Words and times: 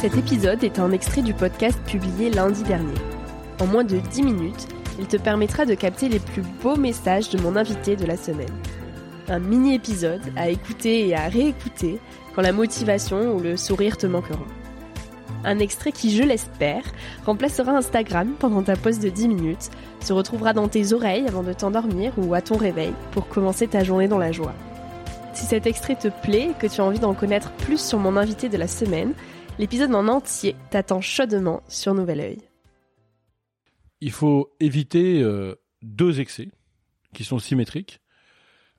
Cet 0.00 0.16
épisode 0.16 0.62
est 0.62 0.78
un 0.78 0.92
extrait 0.92 1.22
du 1.22 1.34
podcast 1.34 1.76
publié 1.84 2.30
lundi 2.30 2.62
dernier. 2.62 2.94
En 3.60 3.66
moins 3.66 3.82
de 3.82 3.96
10 3.96 4.22
minutes, 4.22 4.68
il 5.00 5.08
te 5.08 5.16
permettra 5.16 5.66
de 5.66 5.74
capter 5.74 6.08
les 6.08 6.20
plus 6.20 6.42
beaux 6.62 6.76
messages 6.76 7.30
de 7.30 7.38
mon 7.40 7.56
invité 7.56 7.96
de 7.96 8.06
la 8.06 8.16
semaine. 8.16 8.46
Un 9.28 9.40
mini-épisode 9.40 10.22
à 10.36 10.50
écouter 10.50 11.08
et 11.08 11.16
à 11.16 11.26
réécouter 11.26 11.98
quand 12.32 12.42
la 12.42 12.52
motivation 12.52 13.34
ou 13.34 13.40
le 13.40 13.56
sourire 13.56 13.96
te 13.96 14.06
manqueront. 14.06 14.46
Un 15.44 15.58
extrait 15.58 15.90
qui, 15.90 16.16
je 16.16 16.22
l'espère, 16.22 16.84
remplacera 17.26 17.72
Instagram 17.72 18.34
pendant 18.38 18.62
ta 18.62 18.76
pause 18.76 19.00
de 19.00 19.08
10 19.08 19.26
minutes, 19.26 19.70
se 19.98 20.12
retrouvera 20.12 20.52
dans 20.52 20.68
tes 20.68 20.92
oreilles 20.92 21.26
avant 21.26 21.42
de 21.42 21.52
t'endormir 21.52 22.12
ou 22.18 22.34
à 22.34 22.40
ton 22.40 22.56
réveil 22.56 22.92
pour 23.10 23.26
commencer 23.26 23.66
ta 23.66 23.82
journée 23.82 24.06
dans 24.06 24.18
la 24.18 24.30
joie. 24.30 24.54
Si 25.34 25.44
cet 25.44 25.66
extrait 25.66 25.96
te 25.96 26.08
plaît 26.08 26.50
et 26.50 26.54
que 26.54 26.72
tu 26.72 26.80
as 26.80 26.84
envie 26.84 26.98
d'en 27.00 27.14
connaître 27.14 27.50
plus 27.52 27.80
sur 27.80 27.98
mon 27.98 28.16
invité 28.16 28.48
de 28.48 28.56
la 28.56 28.68
semaine, 28.68 29.14
L'épisode 29.58 29.92
en 29.92 30.06
entier 30.06 30.54
t'attend 30.70 31.00
chaudement 31.00 31.64
sur 31.66 31.92
Nouvel 31.92 32.20
Oeil. 32.20 32.38
Il 34.00 34.12
faut 34.12 34.54
éviter 34.60 35.20
euh, 35.20 35.56
deux 35.82 36.20
excès 36.20 36.50
qui 37.12 37.24
sont 37.24 37.40
symétriques. 37.40 38.00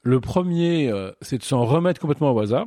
Le 0.04 0.22
premier, 0.22 0.90
euh, 0.90 1.12
c'est 1.22 1.38
de 1.38 1.44
s'en 1.44 1.66
remettre 1.66 2.00
complètement 2.00 2.32
au 2.32 2.40
hasard. 2.40 2.66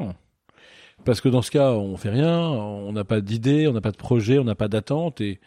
Parce 1.07 1.23
que 1.23 1.31
dans 1.31 1.41
ce 1.41 1.51
cas, 1.51 1.71
on 1.71 1.97
fait 1.97 2.11
rien, 2.11 2.39
on 2.39 2.93
n'a 2.93 3.05
pas 3.05 3.23
d'idée, 3.23 3.67
on 3.67 3.73
n'a 3.73 3.81
pas 3.81 3.93
de 3.93 3.97
projet, 3.97 4.39
on 4.39 4.45
n'a 4.45 4.55
pas 4.55 4.69
d'attente 4.69 5.23
et, 5.23 5.41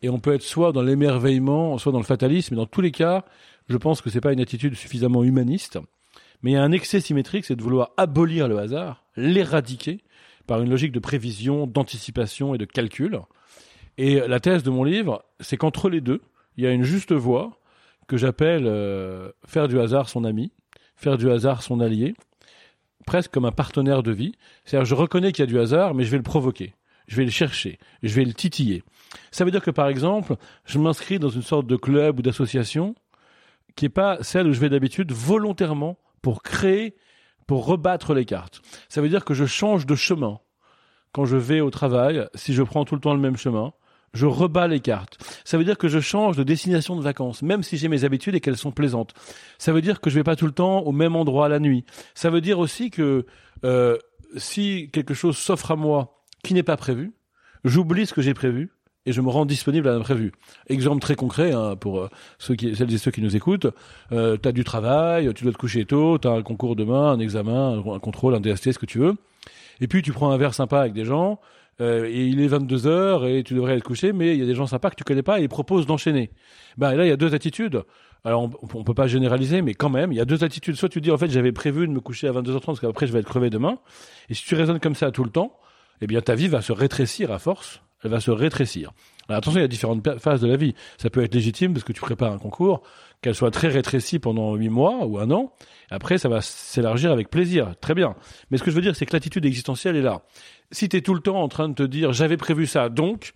et 0.00 0.08
on 0.08 0.20
peut 0.20 0.32
être 0.32 0.42
soit 0.42 0.70
dans 0.70 0.82
l'émerveillement, 0.82 1.76
soit 1.76 1.90
dans 1.90 1.98
le 1.98 2.04
fatalisme. 2.04 2.54
Et 2.54 2.56
dans 2.56 2.66
tous 2.66 2.82
les 2.82 2.92
cas, 2.92 3.24
je 3.68 3.76
pense 3.76 4.00
que 4.00 4.10
c'est 4.10 4.20
pas 4.20 4.32
une 4.32 4.40
attitude 4.40 4.76
suffisamment 4.76 5.24
humaniste. 5.24 5.80
Mais 6.42 6.52
il 6.52 6.54
y 6.54 6.56
a 6.56 6.62
un 6.62 6.70
excès 6.70 7.00
symétrique, 7.00 7.46
c'est 7.46 7.56
de 7.56 7.62
vouloir 7.62 7.90
abolir 7.96 8.46
le 8.46 8.58
hasard, 8.58 9.04
l'éradiquer 9.16 10.04
par 10.46 10.62
une 10.62 10.70
logique 10.70 10.92
de 10.92 10.98
prévision, 10.98 11.66
d'anticipation 11.66 12.54
et 12.54 12.58
de 12.58 12.64
calcul. 12.64 13.20
Et 13.98 14.20
la 14.20 14.40
thèse 14.40 14.62
de 14.62 14.70
mon 14.70 14.84
livre, 14.84 15.24
c'est 15.40 15.56
qu'entre 15.56 15.88
les 15.88 16.00
deux, 16.00 16.20
il 16.56 16.64
y 16.64 16.66
a 16.66 16.72
une 16.72 16.82
juste 16.82 17.12
voie 17.12 17.58
que 18.06 18.16
j'appelle 18.16 18.64
euh, 18.66 19.30
faire 19.46 19.68
du 19.68 19.80
hasard 19.80 20.08
son 20.08 20.24
ami, 20.24 20.52
faire 20.96 21.18
du 21.18 21.30
hasard 21.30 21.62
son 21.62 21.80
allié, 21.80 22.14
presque 23.06 23.30
comme 23.30 23.44
un 23.44 23.52
partenaire 23.52 24.02
de 24.02 24.12
vie. 24.12 24.32
C'est-à-dire, 24.64 24.86
je 24.86 24.94
reconnais 24.94 25.32
qu'il 25.32 25.42
y 25.42 25.48
a 25.48 25.50
du 25.50 25.58
hasard, 25.58 25.94
mais 25.94 26.04
je 26.04 26.10
vais 26.10 26.16
le 26.16 26.22
provoquer, 26.22 26.74
je 27.08 27.16
vais 27.16 27.24
le 27.24 27.30
chercher, 27.30 27.78
je 28.02 28.14
vais 28.14 28.24
le 28.24 28.34
titiller. 28.34 28.82
Ça 29.30 29.44
veut 29.44 29.50
dire 29.50 29.62
que, 29.62 29.70
par 29.70 29.88
exemple, 29.88 30.36
je 30.64 30.78
m'inscris 30.78 31.18
dans 31.18 31.28
une 31.28 31.42
sorte 31.42 31.66
de 31.66 31.76
club 31.76 32.18
ou 32.18 32.22
d'association 32.22 32.94
qui 33.74 33.84
n'est 33.84 33.90
pas 33.90 34.18
celle 34.22 34.46
où 34.46 34.52
je 34.52 34.60
vais 34.60 34.68
d'habitude 34.68 35.12
volontairement 35.12 35.98
pour 36.22 36.42
créer 36.42 36.94
pour 37.46 37.66
rebattre 37.66 38.14
les 38.14 38.24
cartes. 38.24 38.60
Ça 38.88 39.00
veut 39.00 39.08
dire 39.08 39.24
que 39.24 39.34
je 39.34 39.46
change 39.46 39.86
de 39.86 39.94
chemin. 39.94 40.40
Quand 41.12 41.24
je 41.24 41.36
vais 41.36 41.60
au 41.60 41.70
travail, 41.70 42.26
si 42.34 42.52
je 42.52 42.62
prends 42.62 42.84
tout 42.84 42.94
le 42.94 43.00
temps 43.00 43.14
le 43.14 43.20
même 43.20 43.36
chemin, 43.36 43.72
je 44.12 44.26
rebats 44.26 44.66
les 44.66 44.80
cartes. 44.80 45.18
Ça 45.44 45.58
veut 45.58 45.64
dire 45.64 45.78
que 45.78 45.88
je 45.88 46.00
change 46.00 46.36
de 46.36 46.42
destination 46.42 46.96
de 46.96 47.02
vacances, 47.02 47.42
même 47.42 47.62
si 47.62 47.76
j'ai 47.76 47.88
mes 47.88 48.04
habitudes 48.04 48.34
et 48.34 48.40
qu'elles 48.40 48.56
sont 48.56 48.72
plaisantes. 48.72 49.14
Ça 49.58 49.72
veut 49.72 49.82
dire 49.82 50.00
que 50.00 50.10
je 50.10 50.16
vais 50.16 50.24
pas 50.24 50.36
tout 50.36 50.46
le 50.46 50.52
temps 50.52 50.80
au 50.80 50.92
même 50.92 51.16
endroit 51.16 51.48
la 51.48 51.58
nuit. 51.58 51.84
Ça 52.14 52.30
veut 52.30 52.40
dire 52.40 52.58
aussi 52.58 52.90
que 52.90 53.26
euh, 53.64 53.96
si 54.36 54.90
quelque 54.92 55.14
chose 55.14 55.36
s'offre 55.36 55.70
à 55.70 55.76
moi 55.76 56.22
qui 56.42 56.54
n'est 56.54 56.62
pas 56.62 56.76
prévu, 56.76 57.14
j'oublie 57.64 58.06
ce 58.06 58.14
que 58.14 58.22
j'ai 58.22 58.34
prévu 58.34 58.75
et 59.06 59.12
je 59.12 59.20
me 59.20 59.30
rends 59.30 59.46
disponible 59.46 59.88
à 59.88 59.92
l'imprévu. 59.92 60.32
Exemple 60.68 61.00
très 61.00 61.14
concret 61.14 61.52
hein, 61.52 61.76
pour 61.76 62.00
euh, 62.00 62.10
ceux 62.38 62.56
qui, 62.56 62.74
celles 62.74 62.92
et 62.92 62.98
ceux 62.98 63.12
qui 63.12 63.22
nous 63.22 63.36
écoutent. 63.36 63.68
Euh, 64.12 64.36
tu 64.40 64.48
as 64.48 64.52
du 64.52 64.64
travail, 64.64 65.32
tu 65.34 65.44
dois 65.44 65.52
te 65.52 65.58
coucher 65.58 65.84
tôt, 65.84 66.18
tu 66.18 66.28
as 66.28 66.32
un 66.32 66.42
concours 66.42 66.76
demain, 66.76 67.12
un 67.12 67.20
examen, 67.20 67.82
un 67.94 67.98
contrôle, 68.00 68.34
un 68.34 68.40
DST, 68.40 68.72
ce 68.72 68.78
que 68.78 68.86
tu 68.86 68.98
veux. 68.98 69.14
Et 69.80 69.86
puis 69.86 70.02
tu 70.02 70.12
prends 70.12 70.30
un 70.32 70.36
verre 70.36 70.54
sympa 70.54 70.80
avec 70.80 70.92
des 70.92 71.04
gens, 71.04 71.38
euh, 71.80 72.06
et 72.06 72.26
il 72.26 72.40
est 72.40 72.48
22 72.48 72.86
heures 72.86 73.26
et 73.26 73.42
tu 73.42 73.54
devrais 73.54 73.76
être 73.76 73.84
couché, 73.84 74.12
mais 74.12 74.34
il 74.34 74.40
y 74.40 74.42
a 74.42 74.46
des 74.46 74.54
gens 74.54 74.66
sympas 74.66 74.90
que 74.90 74.96
tu 74.96 75.04
connais 75.04 75.22
pas 75.22 75.40
et 75.40 75.44
ils 75.44 75.48
proposent 75.48 75.86
d'enchaîner. 75.86 76.30
Ben 76.78 76.94
là, 76.94 77.04
il 77.04 77.08
y 77.08 77.12
a 77.12 77.16
deux 77.16 77.34
attitudes. 77.34 77.82
Alors 78.24 78.42
on, 78.42 78.50
on, 78.74 78.82
peut 78.82 78.94
pas 78.94 79.06
généraliser, 79.06 79.62
mais 79.62 79.74
quand 79.74 79.90
même, 79.90 80.10
il 80.10 80.16
y 80.16 80.20
a 80.20 80.24
deux 80.24 80.42
attitudes. 80.42 80.74
Soit 80.74 80.88
tu 80.88 81.00
dis 81.00 81.10
en 81.10 81.18
fait 81.18 81.30
j'avais 81.30 81.52
prévu 81.52 81.86
de 81.86 81.92
me 81.92 82.00
coucher 82.00 82.28
à 82.28 82.32
22h30 82.32 82.64
parce 82.64 82.80
qu'après 82.80 83.06
je 83.06 83.12
vais 83.12 83.20
être 83.20 83.28
crevé 83.28 83.50
demain. 83.50 83.78
Et 84.30 84.34
si 84.34 84.44
tu 84.44 84.54
raisonnes 84.54 84.80
comme 84.80 84.94
ça 84.96 85.10
tout 85.10 85.22
le 85.22 85.30
temps, 85.30 85.56
eh 86.00 86.06
bien 86.06 86.20
ta 86.22 86.34
vie 86.34 86.48
va 86.48 86.62
se 86.62 86.72
rétrécir 86.72 87.30
à 87.30 87.38
force 87.38 87.82
elle 88.06 88.12
va 88.12 88.20
se 88.20 88.30
rétrécir. 88.30 88.92
Alors 89.28 89.38
attention, 89.38 89.58
il 89.58 89.62
y 89.62 89.64
a 89.64 89.68
différentes 89.68 90.18
phases 90.18 90.40
de 90.40 90.46
la 90.46 90.56
vie. 90.56 90.74
Ça 90.98 91.10
peut 91.10 91.22
être 91.22 91.34
légitime 91.34 91.72
parce 91.72 91.84
que 91.84 91.92
tu 91.92 92.00
prépares 92.00 92.32
un 92.32 92.38
concours, 92.38 92.82
qu'elle 93.20 93.34
soit 93.34 93.50
très 93.50 93.68
rétrécie 93.68 94.18
pendant 94.18 94.54
huit 94.54 94.68
mois 94.68 95.04
ou 95.04 95.18
un 95.18 95.30
an. 95.30 95.52
Après, 95.90 96.18
ça 96.18 96.28
va 96.28 96.40
s'élargir 96.40 97.10
avec 97.10 97.28
plaisir. 97.28 97.74
Très 97.80 97.94
bien. 97.94 98.14
Mais 98.50 98.58
ce 98.58 98.62
que 98.62 98.70
je 98.70 98.76
veux 98.76 98.82
dire, 98.82 98.94
c'est 98.94 99.06
que 99.06 99.12
l'attitude 99.12 99.44
existentielle 99.44 99.96
est 99.96 100.02
là. 100.02 100.22
Si 100.70 100.88
tu 100.88 100.96
es 100.96 101.00
tout 101.00 101.14
le 101.14 101.20
temps 101.20 101.42
en 101.42 101.48
train 101.48 101.68
de 101.68 101.74
te 101.74 101.82
dire 101.82 102.12
j'avais 102.12 102.36
prévu 102.36 102.66
ça, 102.66 102.88
donc 102.88 103.32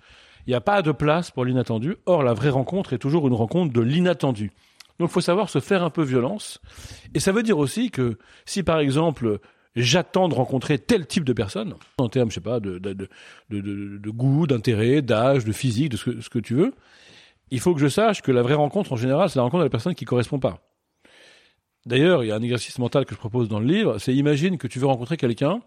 il 0.47 0.51
n'y 0.51 0.57
a 0.57 0.61
pas 0.61 0.83
de 0.83 0.93
place 0.93 1.31
pour 1.31 1.45
l'inattendu. 1.45 1.97
Or, 2.07 2.23
la 2.23 2.35
vraie 2.35 2.51
rencontre 2.51 2.93
est 2.93 2.99
toujours 2.99 3.27
une 3.27 3.35
rencontre 3.35 3.73
de 3.73 3.81
l'inattendu. 3.81 4.53
Donc 4.99 5.09
il 5.09 5.13
faut 5.13 5.21
savoir 5.21 5.49
se 5.49 5.61
faire 5.61 5.83
un 5.83 5.91
peu 5.91 6.03
violence. 6.03 6.61
Et 7.15 7.21
ça 7.21 7.33
veut 7.33 7.43
dire 7.43 7.59
aussi 7.59 7.91
que 7.91 8.19
si 8.45 8.63
par 8.63 8.79
exemple 8.79 9.41
j'attends 9.77 10.29
de 10.29 10.35
rencontrer 10.35 10.79
tel 10.79 11.07
type 11.07 11.25
de 11.25 11.33
personne, 11.33 11.75
en 11.99 12.09
termes, 12.09 12.31
je 12.31 12.37
sais 12.37 12.41
pas, 12.41 12.61
de, 12.61 12.79
de, 12.79 12.93
de, 12.93 13.09
de, 13.51 13.99
de 13.99 14.11
goût, 14.11 14.47
d'intérêt, 14.47 15.03
d'âge, 15.03 15.45
de 15.45 15.53
physique, 15.53 15.91
de 15.91 15.97
ce 15.97 16.11
que, 16.11 16.21
ce 16.21 16.29
que 16.29 16.39
tu 16.39 16.55
veux, 16.55 16.75
il 17.51 17.61
faut 17.61 17.75
que 17.75 17.81
je 17.81 17.89
sache 17.89 18.23
que 18.23 18.33
la 18.33 18.43
vraie 18.43 18.55
rencontre, 18.55 18.93
en 18.93 18.97
général, 18.97 19.29
c'est 19.29 19.37
la 19.37 19.43
rencontre 19.43 19.63
avec 19.63 19.73
la 19.73 19.77
personne 19.77 19.95
qui 19.95 20.05
correspond 20.05 20.39
pas. 20.39 20.61
D'ailleurs, 21.87 22.23
il 22.23 22.29
y 22.29 22.33
a 22.33 22.37
un 22.37 22.43
exercice 22.43 22.79
mental 22.79 23.07
que 23.07 23.15
je 23.15 23.19
propose 23.19 23.49
dans 23.49 23.59
le 23.59 23.67
livre, 23.67 23.99
c'est 23.99 24.15
imagine 24.15 24.59
que 24.59 24.67
tu 24.67 24.79
veux 24.79 24.87
rencontrer 24.87 25.17
quelqu'un 25.17 25.61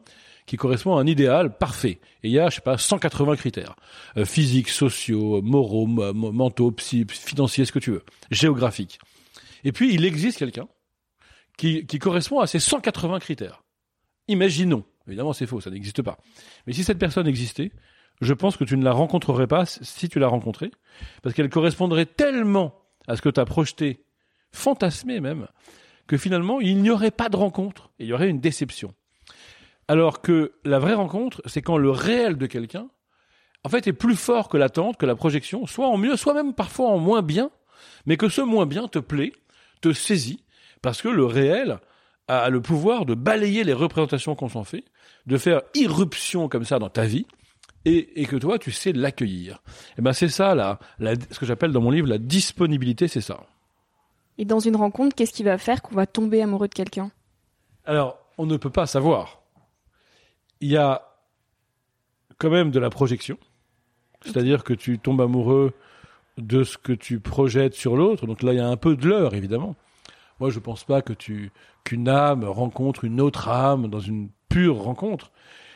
qui 0.46 0.58
correspond 0.58 0.98
à 0.98 1.02
un 1.02 1.08
idéal 1.08 1.58
parfait. 1.58 2.00
Et 2.22 2.28
il 2.28 2.32
y 2.32 2.40
a, 2.40 2.50
je 2.50 2.56
sais 2.56 2.62
pas, 2.62 2.78
180 2.78 3.36
critères. 3.38 3.76
Euh, 4.18 4.26
physiques, 4.26 4.70
sociaux, 4.70 5.42
moraux, 5.42 5.88
mentaux, 5.88 6.74
financiers, 6.78 7.66
ce 7.66 7.72
que 7.72 7.80
tu 7.80 7.92
veux. 7.92 8.04
Géographiques. 8.30 9.00
Et 9.64 9.72
puis, 9.72 9.94
il 9.94 10.06
existe 10.06 10.40
quelqu'un 10.40 10.68
qui, 11.58 11.86
qui 11.86 11.98
correspond 11.98 12.40
à 12.40 12.48
ces 12.48 12.60
180 12.60 13.20
critères. 13.20 13.63
Imaginons. 14.28 14.84
Évidemment, 15.08 15.34
c'est 15.34 15.46
faux, 15.46 15.62
ça 15.62 15.70
n'existe 15.70 16.02
pas. 16.02 16.18
Mais 16.66 16.74
si 16.74 16.84
cette 16.84 17.00
personne 17.00 17.28
existait, 17.28 17.72
je 18.22 18.34
pense 18.34 18.58
que 18.58 18.64
tu 18.64 18.78
ne 18.78 18.84
la 18.84 18.94
rencontrerais 18.94 19.48
pas 19.48 19.66
si 19.66 20.08
tu 20.08 20.20
la 20.20 20.28
rencontrais, 20.28 20.72
parce 21.22 21.36
qu'elle 21.36 21.50
correspondrait 21.50 22.06
tellement 22.06 22.74
à 23.08 23.16
ce 23.16 23.22
que 23.22 23.30
tu 23.30 23.40
as 23.40 23.46
projeté, 23.46 24.06
fantasmé 24.52 25.20
même, 25.20 25.48
que 26.08 26.18
finalement, 26.18 26.62
il 26.62 26.82
n'y 26.82 26.90
aurait 26.90 27.12
pas 27.12 27.30
de 27.30 27.36
rencontre, 27.36 27.92
et 28.00 28.04
il 28.06 28.08
y 28.08 28.14
aurait 28.14 28.30
une 28.30 28.40
déception. 28.40 28.94
Alors 29.88 30.22
que 30.22 30.54
la 30.64 30.80
vraie 30.80 30.94
rencontre, 30.94 31.42
c'est 31.46 31.62
quand 31.62 31.78
le 31.78 31.90
réel 31.90 32.38
de 32.38 32.46
quelqu'un, 32.46 32.88
en 33.66 33.70
fait, 33.70 33.88
est 33.88 33.94
plus 33.94 34.16
fort 34.16 34.50
que 34.50 34.58
l'attente, 34.58 34.98
que 34.98 35.06
la 35.06 35.16
projection, 35.16 35.66
soit 35.66 35.88
en 35.88 35.98
mieux, 35.98 36.16
soit 36.16 36.34
même 36.34 36.54
parfois 36.54 36.90
en 36.90 36.98
moins 36.98 37.22
bien, 37.22 37.50
mais 38.06 38.18
que 38.18 38.30
ce 38.30 38.42
moins 38.42 38.66
bien 38.66 38.88
te 38.88 39.00
plaît, 39.00 39.34
te 39.82 39.92
saisit, 39.92 40.44
parce 40.82 41.02
que 41.02 41.10
le 41.10 41.26
réel 41.26 41.80
a 42.28 42.50
le 42.50 42.62
pouvoir 42.62 43.06
de 43.06 43.16
balayer 43.16 43.64
les 43.64 43.74
représentations 43.74 44.36
qu'on 44.36 44.50
s'en 44.50 44.64
fait, 44.64 44.84
de 45.26 45.38
faire 45.38 45.62
irruption 45.76 46.48
comme 46.48 46.66
ça 46.66 46.80
dans 46.80 46.90
ta 46.90 47.06
vie, 47.06 47.26
et, 47.86 48.26
que 48.28 48.38
toi, 48.38 48.60
tu 48.60 48.72
sais 48.72 48.94
l'accueillir. 48.94 49.62
Et 49.98 50.02
ben 50.02 50.14
c'est 50.14 50.30
ça, 50.30 50.56
là, 50.56 50.80
ce 51.00 51.38
que 51.38 51.46
j'appelle 51.46 51.74
dans 51.74 51.82
mon 51.82 51.92
livre 51.92 52.08
la 52.08 52.18
disponibilité, 52.18 53.10
c'est 53.10 53.22
ça. 53.22 53.42
Et 54.38 54.46
dans 54.46 54.60
une 54.60 54.76
rencontre, 54.76 55.16
qu'est-ce 55.16 55.34
qui 55.34 55.44
va 55.44 55.58
faire 55.58 55.82
qu'on 55.82 55.96
va 55.96 56.08
tomber 56.08 56.42
amoureux 56.42 56.68
de 56.70 56.74
quelqu'un? 56.74 57.12
Alors, 57.86 58.18
on 58.38 58.46
ne 58.46 58.58
peut 58.58 58.70
pas 58.70 58.88
savoir. 58.88 59.42
Il 60.62 60.70
y 60.70 60.78
a 60.78 61.14
quand 62.38 62.50
même 62.50 62.72
de 62.72 62.80
la 62.80 62.90
projection, 62.90 63.38
c'est-à-dire 64.22 64.64
que 64.64 64.74
tu 64.74 64.98
tombes 64.98 65.22
amoureux 65.22 65.74
de 66.38 66.64
ce 66.64 66.78
que 66.78 66.94
tu 66.94 67.20
projettes 67.20 67.76
sur 67.76 67.96
l'autre. 67.96 68.26
Donc 68.26 68.42
là, 68.42 68.54
il 68.54 68.58
y 68.58 68.62
a 68.62 68.68
un 68.68 68.78
peu 68.78 68.96
de 68.96 69.08
l'heure, 69.08 69.36
évidemment. 69.36 69.76
Moi, 70.40 70.50
je 70.50 70.56
ne 70.56 70.64
pense 70.64 70.84
pas 70.84 71.02
que 71.02 71.14
tu 71.14 71.52
qu'une 71.84 72.08
âme 72.10 72.44
rencontre 72.46 73.04
une 73.04 73.20
autre 73.22 73.50
âme 73.50 73.88
dans 73.90 74.00
une 74.00 74.30
pure 74.50 74.78
rencontre. 74.78 75.32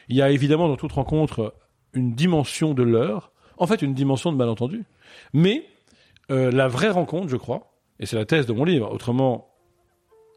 Il 0.09 0.15
y 0.15 0.21
a 0.21 0.29
évidemment 0.29 0.67
dans 0.67 0.77
toute 0.77 0.93
rencontre 0.93 1.53
une 1.93 2.13
dimension 2.13 2.73
de 2.73 2.83
l'heure, 2.83 3.31
en 3.57 3.67
fait 3.67 3.81
une 3.81 3.93
dimension 3.93 4.31
de 4.31 4.37
malentendu. 4.37 4.85
Mais 5.33 5.65
euh, 6.31 6.51
la 6.51 6.67
vraie 6.67 6.89
rencontre, 6.89 7.27
je 7.27 7.37
crois, 7.37 7.73
et 7.99 8.05
c'est 8.05 8.15
la 8.15 8.25
thèse 8.25 8.45
de 8.45 8.53
mon 8.53 8.63
livre, 8.63 8.91
autrement, 8.91 9.49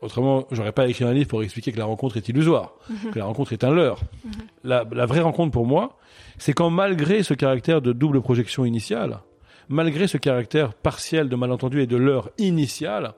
autrement, 0.00 0.46
j'aurais 0.50 0.72
pas 0.72 0.88
écrit 0.88 1.04
un 1.04 1.12
livre 1.12 1.28
pour 1.28 1.42
expliquer 1.42 1.72
que 1.72 1.78
la 1.78 1.84
rencontre 1.84 2.16
est 2.16 2.28
illusoire, 2.28 2.74
mhm. 2.88 3.10
que 3.12 3.18
la 3.18 3.26
rencontre 3.26 3.52
est 3.52 3.64
un 3.64 3.70
leurre. 3.70 4.00
Mhm. 4.24 4.32
la, 4.64 4.84
la 4.90 5.06
vraie 5.06 5.20
rencontre 5.20 5.52
pour 5.52 5.66
moi, 5.66 5.96
c'est 6.38 6.52
quand 6.52 6.70
malgré 6.70 7.22
ce 7.22 7.34
caractère 7.34 7.82
de 7.82 7.92
double 7.92 8.22
projection 8.22 8.64
initiale, 8.64 9.20
malgré 9.68 10.06
ce 10.08 10.16
caractère 10.16 10.74
partiel 10.74 11.28
de 11.28 11.36
malentendu 11.36 11.80
et 11.82 11.86
de 11.86 11.96
l'heure 11.96 12.30
initiale, 12.38 13.12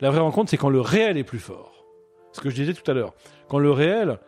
la 0.00 0.10
vraie 0.10 0.20
rencontre, 0.20 0.50
c'est 0.50 0.56
quand 0.56 0.70
le 0.70 0.80
réel 0.80 1.16
est 1.16 1.24
plus 1.24 1.38
fort. 1.38 1.84
Ce 2.32 2.40
que 2.40 2.50
je 2.50 2.54
disais 2.54 2.74
tout 2.74 2.88
à 2.90 2.94
l'heure. 2.94 3.14
Quand 3.48 3.58
le 3.58 3.70
réel 3.70 4.18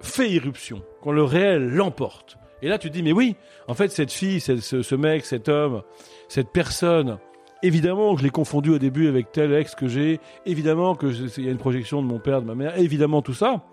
fait 0.00 0.30
irruption, 0.30 0.82
quand 1.02 1.12
le 1.12 1.22
réel 1.22 1.68
l'emporte. 1.68 2.36
Et 2.62 2.68
là, 2.68 2.78
tu 2.78 2.88
te 2.88 2.94
dis, 2.94 3.02
mais 3.02 3.12
oui, 3.12 3.36
en 3.68 3.74
fait, 3.74 3.90
cette 3.90 4.12
fille, 4.12 4.40
ce, 4.40 4.56
ce 4.58 4.94
mec, 4.94 5.24
cet 5.24 5.48
homme, 5.48 5.82
cette 6.28 6.50
personne, 6.50 7.18
évidemment 7.62 8.14
que 8.14 8.20
je 8.20 8.24
l'ai 8.24 8.30
confondu 8.30 8.70
au 8.70 8.78
début 8.78 9.08
avec 9.08 9.32
tel 9.32 9.52
ex 9.52 9.74
que 9.74 9.88
j'ai, 9.88 10.20
évidemment 10.46 10.94
que 10.94 11.06
il 11.38 11.44
y 11.44 11.48
a 11.48 11.52
une 11.52 11.58
projection 11.58 12.02
de 12.02 12.06
mon 12.06 12.18
père, 12.18 12.40
de 12.40 12.46
ma 12.46 12.54
mère, 12.54 12.78
évidemment 12.78 13.22
tout 13.22 13.34
ça. 13.34 13.64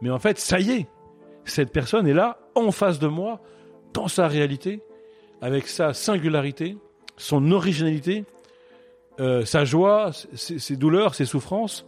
Mais 0.00 0.10
en 0.10 0.18
fait, 0.18 0.38
ça 0.38 0.60
y 0.60 0.70
est, 0.70 0.86
cette 1.44 1.72
personne 1.72 2.06
est 2.06 2.14
là, 2.14 2.38
en 2.54 2.70
face 2.72 2.98
de 2.98 3.06
moi, 3.06 3.40
dans 3.92 4.08
sa 4.08 4.28
réalité, 4.28 4.80
avec 5.42 5.66
sa 5.66 5.94
singularité, 5.94 6.76
son 7.16 7.50
originalité, 7.50 8.24
euh, 9.20 9.44
sa 9.44 9.64
joie, 9.64 10.10
ses, 10.34 10.58
ses 10.58 10.76
douleurs, 10.76 11.14
ses 11.14 11.26
souffrances. 11.26 11.86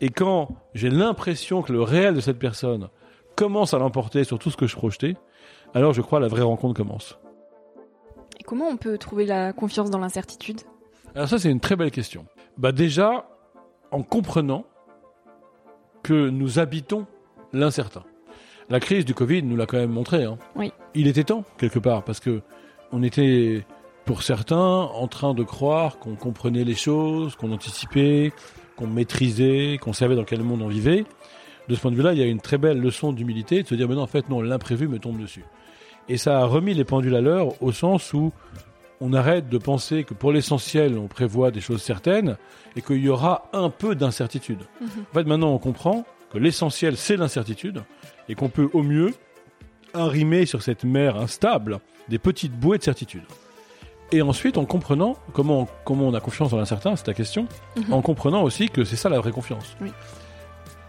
Et 0.00 0.08
quand 0.08 0.48
j'ai 0.74 0.88
l'impression 0.88 1.62
que 1.62 1.72
le 1.72 1.82
réel 1.82 2.14
de 2.14 2.20
cette 2.20 2.38
personne 2.38 2.88
commence 3.36 3.74
à 3.74 3.78
l'emporter 3.78 4.24
sur 4.24 4.38
tout 4.38 4.50
ce 4.50 4.56
que 4.56 4.66
je 4.66 4.74
projetais, 4.74 5.14
alors 5.74 5.92
je 5.92 6.00
crois 6.00 6.20
la 6.20 6.28
vraie 6.28 6.42
rencontre 6.42 6.74
commence. 6.74 7.18
Et 8.38 8.44
comment 8.44 8.68
on 8.68 8.76
peut 8.76 8.96
trouver 8.98 9.26
la 9.26 9.52
confiance 9.52 9.90
dans 9.90 9.98
l'incertitude? 9.98 10.60
Alors 11.14 11.28
ça 11.28 11.38
c'est 11.38 11.50
une 11.50 11.60
très 11.60 11.76
belle 11.76 11.90
question. 11.90 12.24
Bah 12.56 12.72
déjà 12.72 13.28
en 13.90 14.02
comprenant 14.02 14.64
que 16.02 16.30
nous 16.30 16.58
habitons 16.58 17.06
l'incertain. 17.52 18.04
La 18.70 18.80
crise 18.80 19.04
du 19.04 19.14
Covid 19.14 19.42
nous 19.42 19.56
l'a 19.56 19.66
quand 19.66 19.76
même 19.76 19.90
montré. 19.90 20.24
Hein. 20.24 20.38
Oui. 20.56 20.72
Il 20.94 21.08
était 21.08 21.24
temps 21.24 21.44
quelque 21.58 21.78
part 21.78 22.04
parce 22.04 22.20
que 22.20 22.40
on 22.92 23.02
était 23.02 23.64
pour 24.10 24.24
certains 24.24 24.56
en 24.56 25.06
train 25.06 25.34
de 25.34 25.44
croire 25.44 26.00
qu'on 26.00 26.16
comprenait 26.16 26.64
les 26.64 26.74
choses, 26.74 27.36
qu'on 27.36 27.52
anticipait, 27.52 28.32
qu'on 28.74 28.88
maîtrisait, 28.88 29.78
qu'on 29.80 29.92
savait 29.92 30.16
dans 30.16 30.24
quel 30.24 30.42
monde 30.42 30.62
on 30.62 30.66
vivait. 30.66 31.04
De 31.68 31.76
ce 31.76 31.80
point 31.80 31.92
de 31.92 31.96
vue-là, 31.96 32.12
il 32.12 32.18
y 32.18 32.22
a 32.22 32.26
une 32.26 32.40
très 32.40 32.58
belle 32.58 32.80
leçon 32.80 33.12
d'humilité 33.12 33.62
de 33.62 33.68
se 33.68 33.76
dire 33.76 33.88
mais 33.88 33.94
non 33.94 34.02
en 34.02 34.08
fait 34.08 34.28
non 34.28 34.42
l'imprévu 34.42 34.88
me 34.88 34.98
tombe 34.98 35.20
dessus. 35.20 35.44
Et 36.08 36.16
ça 36.16 36.40
a 36.40 36.44
remis 36.44 36.74
les 36.74 36.82
pendules 36.82 37.14
à 37.14 37.20
l'heure 37.20 37.62
au 37.62 37.70
sens 37.70 38.12
où 38.12 38.32
on 39.00 39.12
arrête 39.12 39.48
de 39.48 39.58
penser 39.58 40.02
que 40.02 40.12
pour 40.12 40.32
l'essentiel, 40.32 40.98
on 40.98 41.06
prévoit 41.06 41.52
des 41.52 41.60
choses 41.60 41.80
certaines 41.80 42.36
et 42.74 42.82
qu'il 42.82 43.00
y 43.00 43.08
aura 43.08 43.48
un 43.52 43.70
peu 43.70 43.94
d'incertitude. 43.94 44.64
Mhm. 44.80 44.88
En 45.08 45.14
fait, 45.14 45.24
maintenant, 45.24 45.52
on 45.52 45.58
comprend 45.58 46.04
que 46.32 46.38
l'essentiel, 46.38 46.96
c'est 46.96 47.16
l'incertitude 47.16 47.84
et 48.28 48.34
qu'on 48.34 48.48
peut 48.48 48.70
au 48.72 48.82
mieux 48.82 49.14
arrimer 49.94 50.46
sur 50.46 50.62
cette 50.62 50.82
mer 50.82 51.16
instable 51.16 51.78
des 52.08 52.18
petites 52.18 52.58
bouées 52.58 52.78
de 52.78 52.82
certitude. 52.82 53.22
Et 54.12 54.22
ensuite, 54.22 54.58
en 54.58 54.64
comprenant 54.64 55.16
comment, 55.32 55.68
comment 55.84 56.08
on 56.08 56.14
a 56.14 56.20
confiance 56.20 56.50
dans 56.50 56.58
l'incertain, 56.58 56.96
c'est 56.96 57.04
ta 57.04 57.14
question, 57.14 57.46
mhm. 57.76 57.92
en 57.92 58.02
comprenant 58.02 58.42
aussi 58.42 58.68
que 58.68 58.84
c'est 58.84 58.96
ça 58.96 59.08
la 59.08 59.18
vraie 59.18 59.30
confiance. 59.30 59.76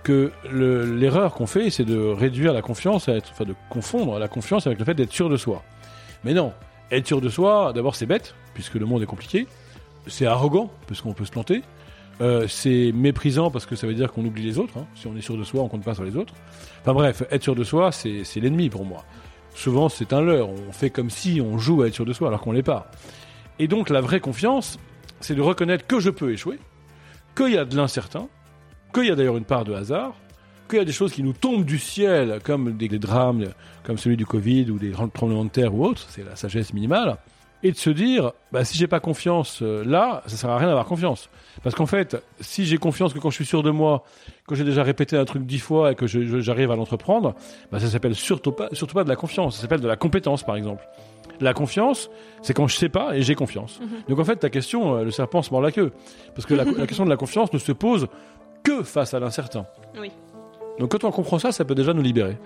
Que 0.03 0.31
l'erreur 0.51 1.33
qu'on 1.33 1.45
fait, 1.45 1.69
c'est 1.69 1.85
de 1.85 1.97
réduire 1.97 2.53
la 2.53 2.63
confiance, 2.63 3.07
à 3.07 3.13
être, 3.13 3.29
enfin 3.31 3.45
de 3.45 3.53
confondre 3.69 4.17
la 4.17 4.27
confiance 4.27 4.65
avec 4.65 4.79
le 4.79 4.85
fait 4.85 4.95
d'être 4.95 5.11
sûr 5.11 5.29
de 5.29 5.37
soi. 5.37 5.61
Mais 6.23 6.33
non, 6.33 6.53
être 6.89 7.05
sûr 7.05 7.21
de 7.21 7.29
soi, 7.29 7.71
d'abord 7.73 7.95
c'est 7.95 8.07
bête, 8.07 8.33
puisque 8.55 8.75
le 8.75 8.85
monde 8.85 9.03
est 9.03 9.07
compliqué. 9.07 9.47
C'est 10.07 10.25
arrogant, 10.25 10.71
parce 10.87 11.01
qu'on 11.01 11.13
peut 11.13 11.25
se 11.25 11.31
planter. 11.31 11.61
Euh, 12.21 12.47
c'est 12.47 12.91
méprisant 12.93 13.49
parce 13.49 13.65
que 13.65 13.75
ça 13.75 13.87
veut 13.87 13.95
dire 13.95 14.11
qu'on 14.11 14.23
oublie 14.25 14.43
les 14.43 14.59
autres. 14.59 14.77
Hein. 14.77 14.85
Si 14.95 15.07
on 15.07 15.15
est 15.15 15.21
sûr 15.21 15.37
de 15.37 15.43
soi, 15.43 15.61
on 15.61 15.67
compte 15.67 15.83
pas 15.83 15.95
sur 15.95 16.03
les 16.03 16.15
autres. 16.15 16.33
Enfin 16.81 16.93
bref, 16.93 17.23
être 17.31 17.43
sûr 17.43 17.55
de 17.55 17.63
soi, 17.63 17.91
c'est 17.91 18.23
l'ennemi 18.35 18.69
pour 18.69 18.85
moi. 18.85 19.05
Souvent, 19.55 19.89
c'est 19.89 20.13
un 20.13 20.21
leurre. 20.21 20.49
On 20.49 20.71
fait 20.71 20.89
comme 20.89 21.09
si 21.09 21.41
on 21.41 21.57
joue 21.57 21.81
à 21.81 21.87
être 21.87 21.93
sûr 21.93 22.05
de 22.05 22.13
soi 22.13 22.29
alors 22.29 22.41
qu'on 22.41 22.51
l'est 22.51 22.63
pas. 22.63 22.89
Et 23.59 23.67
donc, 23.67 23.89
la 23.89 24.01
vraie 24.01 24.19
confiance, 24.19 24.79
c'est 25.19 25.35
de 25.35 25.41
reconnaître 25.41 25.85
que 25.85 25.99
je 25.99 26.09
peux 26.09 26.31
échouer, 26.31 26.59
qu'il 27.35 27.51
y 27.51 27.57
a 27.57 27.65
de 27.65 27.75
l'incertain, 27.75 28.27
qu'il 28.93 29.05
y 29.05 29.11
a 29.11 29.15
d'ailleurs 29.15 29.37
une 29.37 29.45
part 29.45 29.65
de 29.65 29.73
hasard, 29.73 30.13
qu'il 30.67 30.79
y 30.79 30.81
a 30.81 30.85
des 30.85 30.91
choses 30.91 31.11
qui 31.11 31.21
nous 31.21 31.33
tombent 31.33 31.65
du 31.65 31.79
ciel, 31.79 32.39
comme 32.43 32.77
des, 32.77 32.87
drames, 32.87 33.45
comme 33.83 33.97
celui 33.97 34.17
du 34.17 34.25
Covid 34.25 34.71
ou 34.71 34.79
des 34.79 34.91
tremblements 34.91 35.45
de 35.45 35.49
terre 35.49 35.75
ou 35.75 35.85
autres, 35.85 36.05
c'est 36.09 36.23
la 36.23 36.35
sagesse 36.35 36.73
minimale, 36.73 37.17
et 37.63 37.71
de 37.71 37.77
se 37.77 37.89
dire, 37.89 38.31
bah, 38.51 38.63
si 38.65 38.77
j'ai 38.77 38.87
pas 38.87 38.99
confiance 38.99 39.61
euh, 39.61 39.83
là, 39.85 40.23
ça 40.25 40.35
sert 40.35 40.49
à 40.49 40.57
rien 40.57 40.67
d'avoir 40.67 40.85
confiance. 40.85 41.29
Parce 41.63 41.75
qu'en 41.75 41.85
fait, 41.85 42.21
si 42.39 42.65
j'ai 42.65 42.77
confiance 42.77 43.13
que 43.13 43.19
quand 43.19 43.29
je 43.29 43.35
suis 43.35 43.45
sûr 43.45 43.63
de 43.63 43.71
moi, 43.71 44.03
que 44.47 44.55
j'ai 44.55 44.63
déjà 44.63 44.83
répété 44.83 45.17
un 45.17 45.25
truc 45.25 45.45
dix 45.45 45.59
fois 45.59 45.91
et 45.91 45.95
que 45.95 46.07
j'arrive 46.07 46.71
à 46.71 46.75
l'entreprendre, 46.75 47.35
bah, 47.71 47.79
ça 47.79 47.87
s'appelle 47.87 48.15
surtout 48.15 48.51
pas, 48.51 48.69
surtout 48.71 48.95
pas 48.95 49.03
de 49.03 49.09
la 49.09 49.15
confiance, 49.15 49.55
ça 49.55 49.61
s'appelle 49.61 49.81
de 49.81 49.87
la 49.87 49.95
compétence, 49.95 50.43
par 50.43 50.55
exemple. 50.55 50.87
La 51.39 51.53
confiance, 51.53 52.09
c'est 52.41 52.53
quand 52.53 52.67
je 52.67 52.75
sais 52.75 52.89
pas 52.89 53.15
et 53.15 53.23
j'ai 53.23 53.35
confiance. 53.35 53.79
Mhm. 53.79 53.87
Donc 54.09 54.19
en 54.19 54.23
fait, 54.23 54.37
ta 54.37 54.49
question, 54.49 54.97
euh, 54.97 55.03
le 55.03 55.11
serpent 55.11 55.41
se 55.41 55.51
mord 55.51 55.61
la 55.61 55.71
queue. 55.71 55.91
Parce 56.35 56.45
que 56.45 56.53
la, 56.53 56.63
la 56.77 56.87
question 56.87 57.05
de 57.05 57.09
la 57.09 57.17
confiance 57.17 57.51
ne 57.51 57.57
se 57.57 57.71
pose 57.71 58.07
que 58.63 58.83
face 58.83 59.13
à 59.13 59.19
l'incertain. 59.19 59.65
Oui. 59.99 60.11
Donc 60.79 60.91
quand 60.91 61.03
on 61.03 61.11
comprend 61.11 61.39
ça, 61.39 61.51
ça 61.51 61.65
peut 61.65 61.75
déjà 61.75 61.93
nous 61.93 62.01
libérer. 62.01 62.37